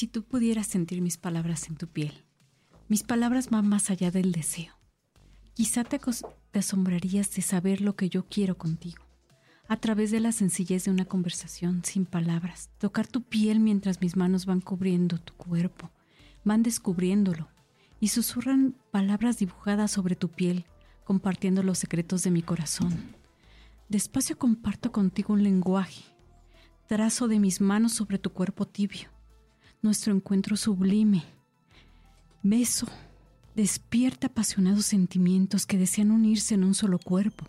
[0.00, 2.24] Si tú pudieras sentir mis palabras en tu piel,
[2.88, 4.72] mis palabras van más allá del deseo.
[5.52, 6.00] Quizá te,
[6.50, 9.04] te asombrarías de saber lo que yo quiero contigo.
[9.68, 14.16] A través de la sencillez de una conversación sin palabras, tocar tu piel mientras mis
[14.16, 15.90] manos van cubriendo tu cuerpo,
[16.44, 17.50] van descubriéndolo
[18.00, 20.64] y susurran palabras dibujadas sobre tu piel,
[21.04, 23.14] compartiendo los secretos de mi corazón.
[23.90, 26.04] Despacio comparto contigo un lenguaje,
[26.88, 29.10] trazo de mis manos sobre tu cuerpo tibio,
[29.82, 31.24] nuestro encuentro sublime.
[32.42, 32.86] Beso,
[33.54, 37.46] despierta apasionados sentimientos que desean unirse en un solo cuerpo,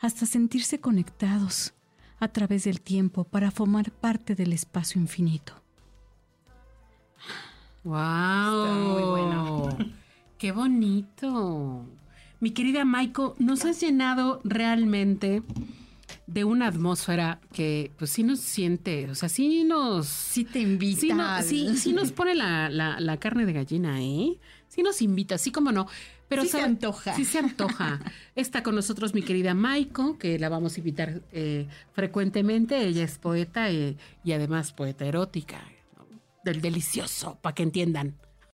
[0.00, 1.74] hasta sentirse conectados
[2.18, 5.54] a través del tiempo para formar parte del espacio infinito.
[7.84, 8.66] ¡Wow!
[8.92, 9.68] muy bueno.
[10.38, 11.86] ¡Qué bonito!
[12.40, 15.42] Mi querida Maiko, nos has llenado realmente
[16.32, 20.06] de una atmósfera que pues sí nos siente, o sea, sí nos...
[20.06, 21.42] Sí te invita.
[21.42, 24.38] Sí, sí, nos pone la, la, carne de gallina, ¿eh?
[24.68, 25.88] Sí nos invita, sí como no.
[26.28, 27.16] Pero sí se antoja.
[27.16, 27.98] Sí se antoja.
[28.36, 32.80] Está con nosotros mi querida Maiko, que la vamos a invitar eh, frecuentemente.
[32.86, 35.60] Ella es poeta eh, y además poeta erótica.
[36.44, 38.14] Del delicioso, para que entiendan.